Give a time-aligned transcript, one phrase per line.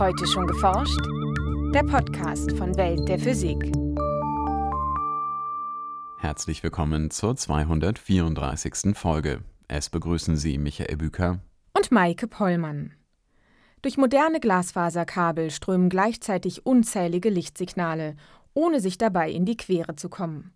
[0.00, 0.98] Heute schon geforscht?
[1.74, 3.70] Der Podcast von Welt der Physik.
[6.16, 8.96] Herzlich willkommen zur 234.
[8.96, 9.44] Folge.
[9.68, 11.40] Es begrüßen Sie Michael Büker
[11.74, 12.94] und Maike Pollmann.
[13.82, 18.16] Durch moderne Glasfaserkabel strömen gleichzeitig unzählige Lichtsignale,
[18.54, 20.54] ohne sich dabei in die Quere zu kommen.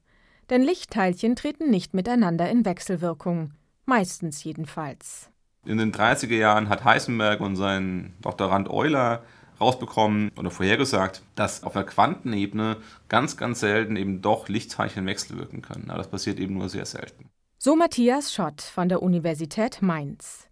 [0.49, 3.53] Denn Lichtteilchen treten nicht miteinander in Wechselwirkung,
[3.85, 5.29] meistens jedenfalls.
[5.67, 9.23] In den 30er Jahren hat Heisenberg und sein Doktorand Euler
[9.61, 12.77] rausbekommen oder vorhergesagt, dass auf der Quantenebene
[13.09, 15.91] ganz, ganz selten eben doch Lichtteilchen wechselwirken können.
[15.91, 17.31] Aber das passiert eben nur sehr selten.
[17.59, 20.49] So Matthias Schott von der Universität Mainz.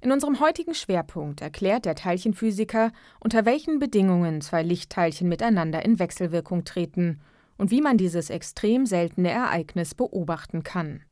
[0.00, 6.64] In unserem heutigen Schwerpunkt erklärt der Teilchenphysiker, unter welchen Bedingungen zwei Lichtteilchen miteinander in Wechselwirkung
[6.64, 7.20] treten
[7.56, 11.04] und wie man dieses extrem seltene Ereignis beobachten kann.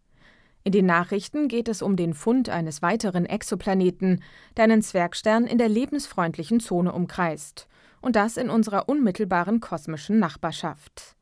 [0.62, 4.23] In den Nachrichten geht es um den Fund eines weiteren Exoplaneten,
[4.56, 7.66] der einen Zwergstern in der lebensfreundlichen Zone umkreist,
[8.02, 11.16] und das in unserer unmittelbaren kosmischen Nachbarschaft.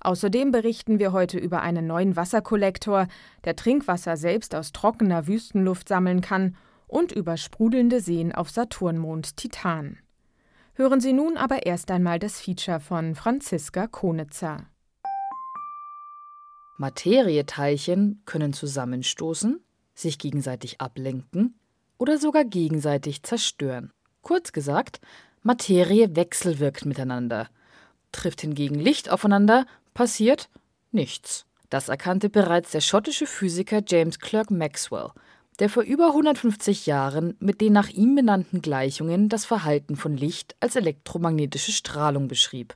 [0.00, 3.08] Außerdem berichten wir heute über einen neuen Wasserkollektor,
[3.44, 9.98] der Trinkwasser selbst aus trockener Wüstenluft sammeln kann, und über sprudelnde Seen auf Saturnmond Titan.
[10.74, 14.66] Hören Sie nun aber erst einmal das Feature von Franziska Konitzer.
[16.76, 19.60] Materieteilchen können zusammenstoßen,
[19.94, 21.54] sich gegenseitig ablenken
[21.98, 23.92] oder sogar gegenseitig zerstören.
[24.22, 25.00] Kurz gesagt,
[25.42, 27.48] Materie wechselwirkt miteinander.
[28.12, 30.48] Trifft hingegen Licht aufeinander, passiert
[30.90, 31.46] nichts.
[31.70, 35.10] Das erkannte bereits der schottische Physiker James Clerk Maxwell,
[35.58, 40.56] der vor über 150 Jahren mit den nach ihm benannten Gleichungen das Verhalten von Licht
[40.60, 42.74] als elektromagnetische Strahlung beschrieb.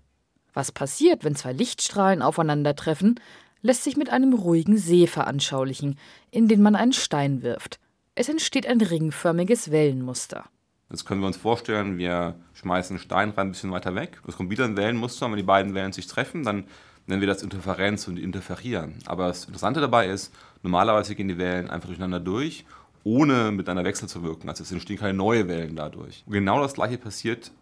[0.55, 3.21] Was passiert, wenn zwei Lichtstrahlen aufeinandertreffen,
[3.69, 5.99] lässt sich mit einem ruhigen See veranschaulichen,
[6.31, 7.79] in den man einen Stein wirft.
[8.15, 10.47] Es entsteht ein ringförmiges Wellenmuster.
[10.89, 14.23] Jetzt können wir uns vorstellen, wir schmeißen einen Stein rein ein bisschen weiter weg.
[14.27, 15.27] Es kommt wieder ein Wellenmuster.
[15.27, 16.65] Und wenn die beiden Wellen sich treffen, dann
[17.07, 18.95] nennen wir das Interferenz und interferieren.
[19.05, 20.33] Aber das Interessante dabei ist,
[20.63, 22.65] normalerweise gehen die Wellen einfach durcheinander durch,
[23.05, 24.49] ohne miteinander wechselzuwirken.
[24.49, 26.25] Also es entstehen keine neuen Wellen dadurch.
[26.25, 27.53] Und genau das gleiche passiert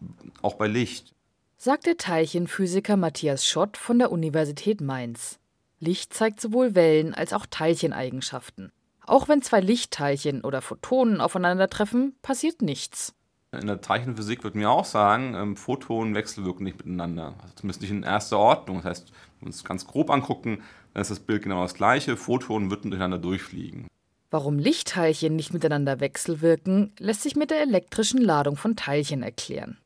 [0.41, 1.13] auch bei Licht.
[1.57, 5.41] Sagt der Teilchenphysiker Matthias Schott von der Universität Mainz.
[5.79, 8.73] Licht zeigt sowohl Wellen als auch Teilcheneigenschaften.
[9.05, 13.15] Auch wenn zwei Lichtteilchen oder Photonen aufeinandertreffen, passiert nichts.
[13.53, 17.35] In der Teilchenphysik würde mir auch sagen, ähm, Photonen wechselwirken nicht miteinander.
[17.41, 18.79] Also zumindest nicht in erster Ordnung.
[18.79, 22.17] Das heißt, wenn wir uns ganz grob angucken, dann ist das Bild genau das gleiche.
[22.17, 23.87] Photonen würden durcheinander durchfliegen.
[24.31, 29.79] Warum Lichtteilchen nicht miteinander wechselwirken, lässt sich mit der elektrischen Ladung von Teilchen erklären.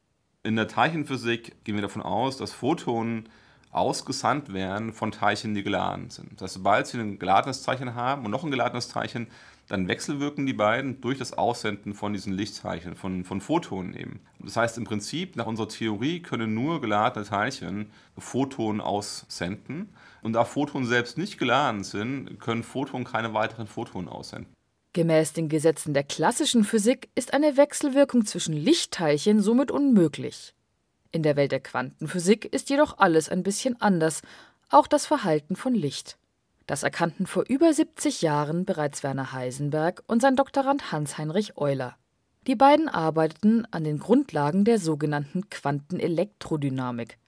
[0.43, 3.29] In der Teilchenphysik gehen wir davon aus, dass Photonen
[3.71, 6.33] ausgesandt werden von Teilchen, die geladen sind.
[6.35, 9.29] Das heißt, sobald sie ein geladenes Teilchen haben und noch ein geladenes Teilchen,
[9.69, 14.21] dann wechselwirken die beiden durch das Aussenden von diesen Lichtteilchen, von, von Photonen eben.
[14.41, 19.91] Das heißt, im Prinzip, nach unserer Theorie, können nur geladene Teilchen Photonen aussenden.
[20.23, 24.53] Und da Photonen selbst nicht geladen sind, können Photonen keine weiteren Photonen aussenden.
[24.93, 30.53] Gemäß den Gesetzen der klassischen Physik ist eine Wechselwirkung zwischen Lichtteilchen somit unmöglich.
[31.13, 34.23] In der Welt der Quantenphysik ist jedoch alles ein bisschen anders,
[34.69, 36.17] auch das Verhalten von Licht.
[36.67, 41.97] Das erkannten vor über 70 Jahren bereits Werner Heisenberg und sein Doktorand Hans-Heinrich Euler.
[42.47, 47.19] Die beiden arbeiteten an den Grundlagen der sogenannten Quantenelektrodynamik.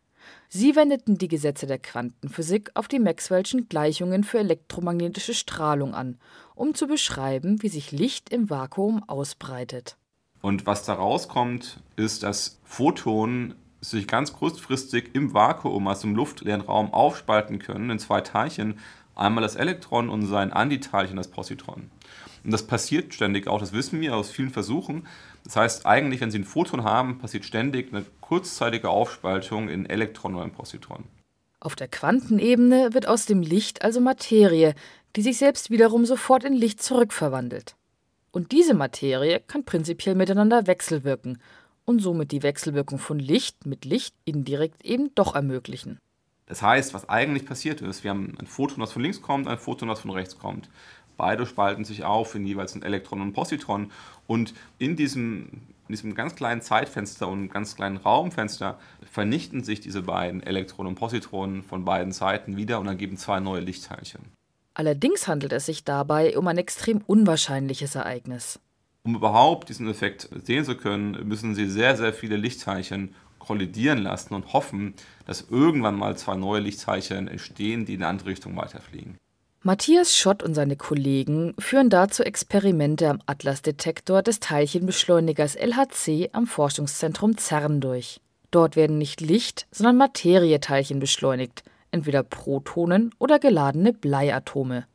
[0.49, 6.19] Sie wendeten die Gesetze der Quantenphysik auf die Maxwell'schen Gleichungen für elektromagnetische Strahlung an,
[6.55, 9.97] um zu beschreiben, wie sich Licht im Vakuum ausbreitet.
[10.41, 16.61] Und was da rauskommt, ist, dass Photonen sich ganz kurzfristig im Vakuum, also im luftleeren
[16.63, 18.79] Raum, aufspalten können in zwei Teilchen.
[19.15, 21.91] Einmal das Elektron und sein Antiteilchen, das Positron.
[22.45, 25.07] Und das passiert ständig auch, das wissen wir aus vielen Versuchen.
[25.45, 30.35] Das heißt, eigentlich, wenn Sie ein Photon haben, passiert ständig eine kurzzeitige Aufspaltung in Elektron
[30.35, 31.05] oder in Positron.
[31.61, 34.75] Auf der Quantenebene wird aus dem Licht also Materie,
[35.15, 37.77] die sich selbst wiederum sofort in Licht zurückverwandelt.
[38.31, 41.39] Und diese Materie kann prinzipiell miteinander wechselwirken
[41.85, 45.99] und somit die Wechselwirkung von Licht mit Licht indirekt eben doch ermöglichen.
[46.47, 49.59] Das heißt, was eigentlich passiert ist, wir haben ein Photon, das von links kommt, ein
[49.59, 50.69] Photon, das von rechts kommt.
[51.17, 53.91] Beide spalten sich auf in jeweils ein Elektron und ein Positron.
[54.27, 55.49] Und in diesem,
[55.89, 58.79] in diesem ganz kleinen Zeitfenster und ganz kleinen Raumfenster
[59.11, 63.61] vernichten sich diese beiden Elektronen und Positronen von beiden Seiten wieder und ergeben zwei neue
[63.61, 64.23] Lichtteilchen.
[64.75, 68.59] Allerdings handelt es sich dabei um ein extrem unwahrscheinliches Ereignis.
[69.05, 74.35] Um überhaupt diesen Effekt sehen zu können, müssen sie sehr, sehr viele Lichtteilchen kollidieren lassen
[74.35, 74.95] und hoffen,
[75.27, 79.17] dass irgendwann mal zwei neue Lichtteilchen entstehen, die in eine andere Richtung weiterfliegen.
[79.65, 87.37] Matthias Schott und seine Kollegen führen dazu Experimente am Atlasdetektor des Teilchenbeschleunigers LHC am Forschungszentrum
[87.39, 88.21] CERN durch.
[88.53, 94.87] Dort werden nicht Licht, sondern Materieteilchen beschleunigt, entweder Protonen oder geladene Bleiatome.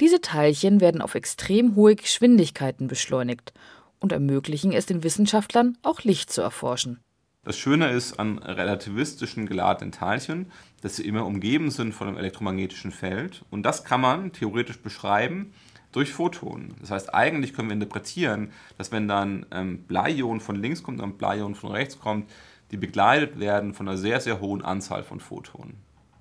[0.00, 3.52] Diese Teilchen werden auf extrem hohe Geschwindigkeiten beschleunigt
[3.98, 7.00] und ermöglichen es den Wissenschaftlern, auch Licht zu erforschen.
[7.44, 10.50] Das Schöne ist an relativistischen geladenen Teilchen,
[10.80, 13.44] dass sie immer umgeben sind von einem elektromagnetischen Feld.
[13.50, 15.52] Und das kann man theoretisch beschreiben
[15.92, 16.74] durch Photonen.
[16.80, 21.18] Das heißt, eigentlich können wir interpretieren, dass wenn dann ähm, Bleiion von links kommt und
[21.18, 22.30] Bleiion von rechts kommt,
[22.70, 25.76] die begleitet werden von einer sehr, sehr hohen Anzahl von Photonen.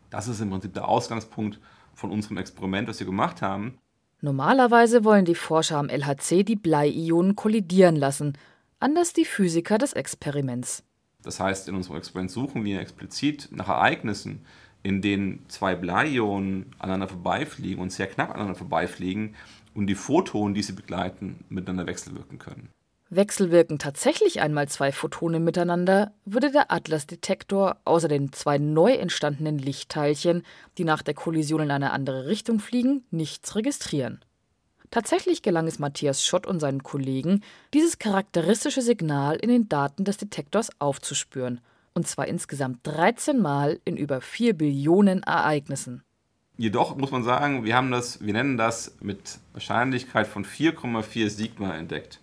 [0.09, 1.59] Das ist im Prinzip der Ausgangspunkt
[1.99, 3.77] von unserem Experiment, was wir gemacht haben.
[4.21, 8.37] Normalerweise wollen die Forscher am LHC die Bleiionen kollidieren lassen,
[8.79, 10.83] anders die Physiker des Experiments.
[11.21, 14.45] Das heißt, in unserem Experiment suchen wir explizit nach Ereignissen,
[14.83, 19.35] in denen zwei Bleionen aneinander vorbeifliegen und sehr knapp aneinander vorbeifliegen
[19.73, 22.69] und die Photonen, die sie begleiten, miteinander wechselwirken können.
[23.11, 30.43] Wechselwirken tatsächlich einmal zwei Photone miteinander, würde der Atlas-Detektor außer den zwei neu entstandenen Lichtteilchen,
[30.77, 34.19] die nach der Kollision in eine andere Richtung fliegen, nichts registrieren.
[34.91, 37.41] Tatsächlich gelang es Matthias Schott und seinen Kollegen,
[37.73, 41.61] dieses charakteristische Signal in den Daten des Detektors aufzuspüren,
[41.93, 46.03] und zwar insgesamt 13 Mal in über 4 Billionen Ereignissen.
[46.57, 51.73] Jedoch muss man sagen, wir haben das, wir nennen das mit Wahrscheinlichkeit von 4,4 Sigma
[51.75, 52.19] entdeckt.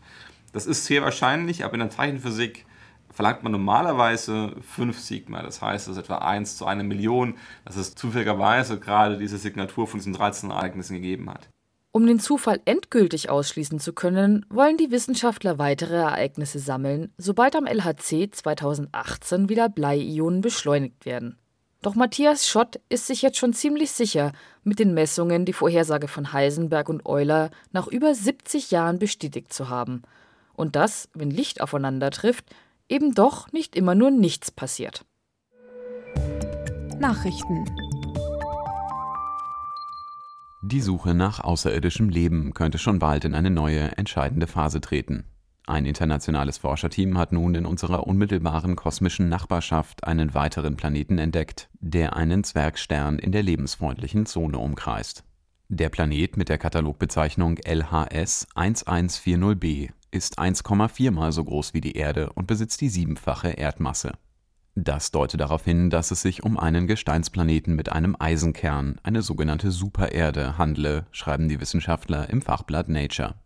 [0.57, 2.65] Das ist sehr wahrscheinlich, aber in der Zeichenphysik
[3.13, 5.43] verlangt man normalerweise 5 Sigma.
[5.43, 7.35] Das heißt, es ist etwa 1 zu einer Million,
[7.67, 11.51] dass es zufälligerweise gerade diese Signatur von diesen 13 Ereignissen gegeben hat.
[11.93, 17.67] Um den Zufall endgültig ausschließen zu können, wollen die Wissenschaftler weitere Ereignisse sammeln, sobald am
[17.67, 21.37] LHC 2018 wieder Bleiionen beschleunigt werden.
[21.83, 24.33] Doch Matthias Schott ist sich jetzt schon ziemlich sicher,
[24.65, 29.69] mit den Messungen die Vorhersage von Heisenberg und Euler nach über 70 Jahren bestätigt zu
[29.69, 30.01] haben–
[30.57, 32.47] und dass, wenn Licht aufeinander trifft,
[32.89, 35.05] eben doch nicht immer nur nichts passiert.
[36.99, 37.65] Nachrichten
[40.63, 45.25] Die Suche nach außerirdischem Leben könnte schon bald in eine neue, entscheidende Phase treten.
[45.67, 52.17] Ein internationales Forscherteam hat nun in unserer unmittelbaren kosmischen Nachbarschaft einen weiteren Planeten entdeckt, der
[52.17, 55.25] einen Zwergstern in der lebensfreundlichen Zone umkreist.
[55.69, 62.31] Der Planet mit der Katalogbezeichnung LHS 1140b ist 1,4 mal so groß wie die Erde
[62.35, 64.13] und besitzt die siebenfache Erdmasse.
[64.75, 69.71] Das deutet darauf hin, dass es sich um einen Gesteinsplaneten mit einem Eisenkern, eine sogenannte
[69.71, 73.37] Supererde, handle, schreiben die Wissenschaftler im Fachblatt Nature.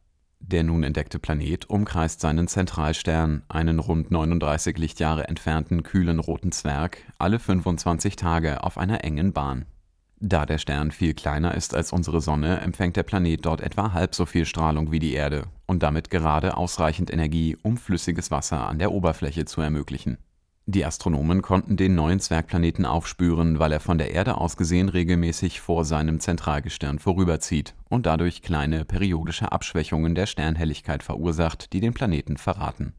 [0.40, 6.98] Der nun entdeckte Planet umkreist seinen Zentralstern, einen rund 39 Lichtjahre entfernten kühlen roten Zwerg,
[7.18, 9.66] alle 25 Tage auf einer engen Bahn
[10.20, 14.14] da der Stern viel kleiner ist als unsere Sonne, empfängt der Planet dort etwa halb
[14.14, 18.78] so viel Strahlung wie die Erde und damit gerade ausreichend Energie, um flüssiges Wasser an
[18.78, 20.19] der Oberfläche zu ermöglichen.
[20.67, 25.61] Die Astronomen konnten den neuen Zwergplaneten aufspüren, weil er von der Erde aus gesehen regelmäßig
[25.61, 32.37] vor seinem Zentralgestirn vorüberzieht und dadurch kleine periodische Abschwächungen der Sternhelligkeit verursacht, die den Planeten
[32.37, 32.93] verraten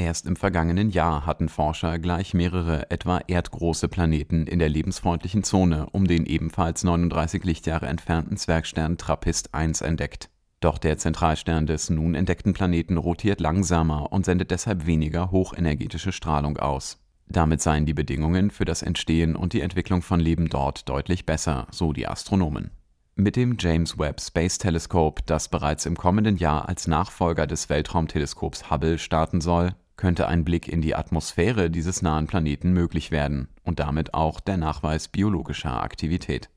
[0.00, 5.88] Erst im vergangenen Jahr hatten Forscher gleich mehrere etwa erdgroße Planeten in der lebensfreundlichen Zone
[5.90, 10.30] um den ebenfalls 39 Lichtjahre entfernten Zwergstern TRAPPIST 1 entdeckt.
[10.60, 16.58] Doch der Zentralstern des nun entdeckten Planeten rotiert langsamer und sendet deshalb weniger hochenergetische Strahlung
[16.58, 17.00] aus.
[17.26, 21.66] Damit seien die Bedingungen für das Entstehen und die Entwicklung von Leben dort deutlich besser,
[21.72, 22.70] so die Astronomen.
[23.16, 28.70] Mit dem James Webb Space Telescope, das bereits im kommenden Jahr als Nachfolger des Weltraumteleskops
[28.70, 33.80] Hubble starten soll, könnte ein Blick in die Atmosphäre dieses nahen Planeten möglich werden und
[33.80, 36.48] damit auch der Nachweis biologischer Aktivität.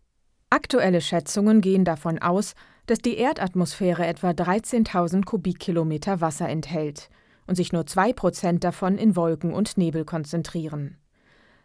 [0.49, 2.55] Aktuelle Schätzungen gehen davon aus,
[2.85, 7.09] dass die Erdatmosphäre etwa 13.000 Kubikkilometer Wasser enthält
[7.47, 10.97] und sich nur zwei Prozent davon in Wolken und Nebel konzentrieren.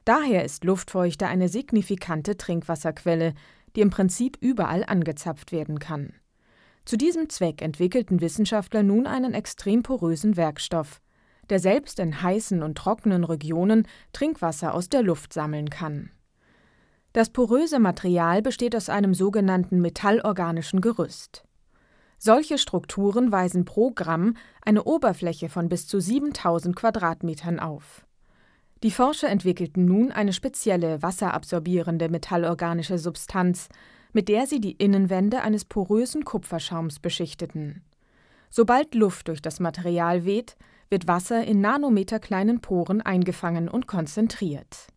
[0.05, 3.35] Daher ist Luftfeuchte eine signifikante Trinkwasserquelle,
[3.75, 6.15] die im Prinzip überall angezapft werden kann.
[6.85, 11.01] Zu diesem Zweck entwickelten Wissenschaftler nun einen extrem porösen Werkstoff,
[11.51, 16.11] der selbst in heißen und trockenen Regionen Trinkwasser aus der Luft sammeln kann.
[17.13, 21.45] Das poröse Material besteht aus einem sogenannten metallorganischen Gerüst.
[22.19, 28.07] Solche Strukturen weisen pro Gramm eine Oberfläche von bis zu 7000 Quadratmetern auf.
[28.83, 33.69] Die Forscher entwickelten nun eine spezielle wasserabsorbierende metallorganische Substanz,
[34.13, 37.83] mit der sie die Innenwände eines porösen Kupferschaums beschichteten.
[38.51, 40.57] Sobald Luft durch das Material weht,
[40.89, 44.89] wird Wasser in nanometerkleinen Poren eingefangen und konzentriert.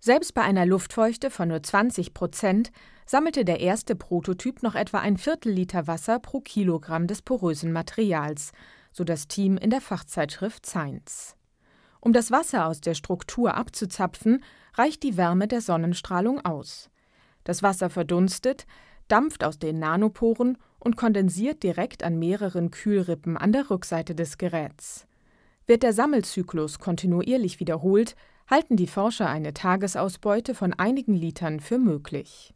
[0.00, 2.72] Selbst bei einer Luftfeuchte von nur 20 Prozent
[3.06, 8.52] sammelte der erste Prototyp noch etwa ein Viertelliter Wasser pro Kilogramm des porösen Materials,
[8.92, 11.36] so das Team in der Fachzeitschrift Science.
[12.00, 14.44] Um das Wasser aus der Struktur abzuzapfen,
[14.74, 16.90] reicht die Wärme der Sonnenstrahlung aus.
[17.44, 18.66] Das Wasser verdunstet,
[19.08, 25.06] dampft aus den Nanoporen und kondensiert direkt an mehreren Kühlrippen an der Rückseite des Geräts.
[25.66, 28.16] Wird der Sammelzyklus kontinuierlich wiederholt,
[28.48, 32.54] halten die Forscher eine Tagesausbeute von einigen Litern für möglich.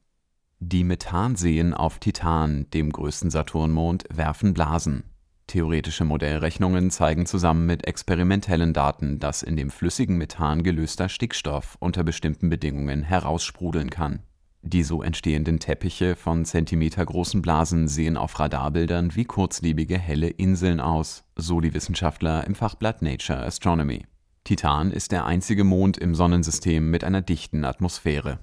[0.61, 5.05] Die Methanseen auf Titan, dem größten Saturnmond, werfen Blasen.
[5.47, 12.05] Theoretische Modellrechnungen zeigen zusammen mit experimentellen Daten, dass in dem flüssigen Methan gelöster Stickstoff unter
[12.05, 14.25] bestimmten Bedingungen heraussprudeln kann.
[14.63, 21.25] Die so entstehenden Teppiche von zentimetergroßen Blasen sehen auf Radarbildern wie kurzlebige helle Inseln aus,
[21.37, 24.05] so die Wissenschaftler im Fachblatt Nature Astronomy.
[24.45, 28.41] Titan ist der einzige Mond im Sonnensystem mit einer dichten Atmosphäre.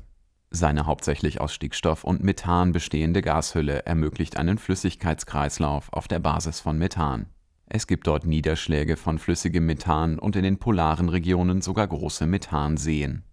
[0.52, 6.78] Seine hauptsächlich aus Stickstoff und Methan bestehende Gashülle ermöglicht einen Flüssigkeitskreislauf auf der Basis von
[6.78, 7.26] Methan.
[7.66, 13.25] Es gibt dort Niederschläge von flüssigem Methan und in den polaren Regionen sogar große Methanseen.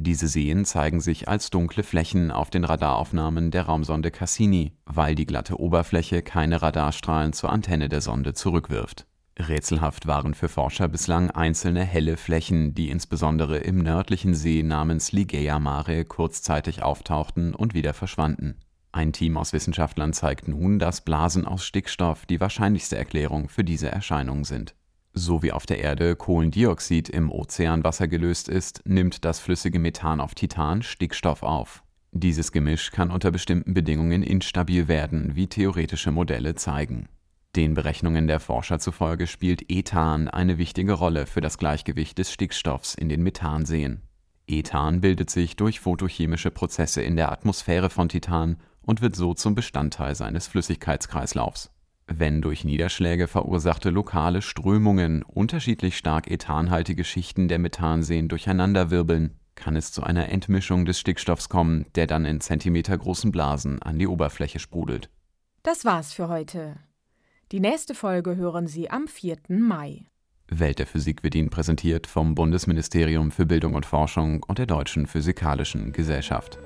[0.00, 5.26] Diese Seen zeigen sich als dunkle Flächen auf den Radaraufnahmen der Raumsonde Cassini, weil die
[5.26, 11.84] glatte Oberfläche keine Radarstrahlen zur Antenne der Sonde zurückwirft Rätselhaft waren für Forscher bislang einzelne
[11.84, 18.56] helle Flächen, die insbesondere im nördlichen See namens Ligeia Mare kurzzeitig auftauchten und wieder verschwanden.
[18.90, 23.90] Ein Team aus Wissenschaftlern zeigt nun, dass Blasen aus Stickstoff die wahrscheinlichste Erklärung für diese
[23.90, 24.74] Erscheinung sind.
[25.12, 30.34] So wie auf der Erde Kohlendioxid im Ozeanwasser gelöst ist, nimmt das flüssige Methan auf
[30.34, 31.82] Titan Stickstoff auf.
[32.12, 37.08] Dieses Gemisch kann unter bestimmten Bedingungen instabil werden, wie theoretische Modelle zeigen
[37.58, 42.94] den Berechnungen der Forscher zufolge spielt Ethan eine wichtige Rolle für das Gleichgewicht des Stickstoffs
[42.94, 44.02] in den Methanseen.
[44.46, 49.56] Ethan bildet sich durch photochemische Prozesse in der Atmosphäre von Titan und wird so zum
[49.56, 51.72] Bestandteil seines Flüssigkeitskreislaufs.
[52.10, 59.92] Wenn durch Niederschläge verursachte lokale Strömungen unterschiedlich stark ethanhaltige Schichten der Methanseen durcheinanderwirbeln, kann es
[59.92, 65.10] zu einer Entmischung des Stickstoffs kommen, der dann in zentimetergroßen Blasen an die Oberfläche sprudelt.
[65.62, 66.76] Das war's für heute.
[67.52, 69.36] Die nächste Folge hören Sie am 4.
[69.48, 70.06] Mai.
[70.48, 75.06] Welt der Physik wird Ihnen präsentiert vom Bundesministerium für Bildung und Forschung und der Deutschen
[75.06, 76.58] Physikalischen Gesellschaft.